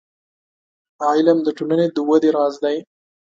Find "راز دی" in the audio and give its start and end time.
2.35-2.77